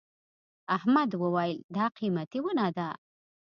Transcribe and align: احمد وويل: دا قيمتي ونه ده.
احمد 0.75 1.09
وويل: 1.21 1.57
دا 1.75 1.85
قيمتي 1.97 2.39
ونه 2.45 2.67
ده. 2.77 2.89